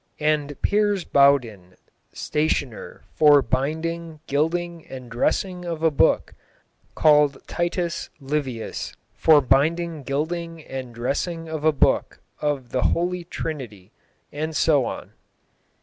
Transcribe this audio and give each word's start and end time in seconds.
viijd."; 0.19 0.33
and 0.33 0.61
"Piers 0.63 1.05
Bauduyn, 1.05 1.75
stacioner, 2.11 3.01
for 3.13 3.43
bynding 3.43 4.19
gilding 4.25 4.83
and 4.87 5.11
dressing 5.11 5.63
of 5.63 5.83
a 5.83 5.91
booke 5.91 6.33
called 6.95 7.37
Titus 7.45 8.09
Livius 8.19 8.93
xxs., 8.93 8.95
for 9.13 9.41
binding 9.43 10.01
gilding 10.01 10.63
and 10.63 10.95
dressing 10.95 11.47
of 11.47 11.63
a 11.63 11.71
booke 11.71 12.19
of 12.41 12.69
the 12.69 12.79
The 12.79 12.81
Holy 12.87 13.25
Trinity 13.25 13.91
xvjs.," 14.33 14.39
and 14.43 14.55
so 14.55 14.85
on. 14.85 15.13